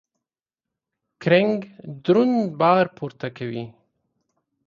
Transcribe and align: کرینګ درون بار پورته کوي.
کرینګ 1.21 1.57
درون 2.03 2.31
بار 2.59 2.85
پورته 2.95 3.27
کوي. 3.37 3.63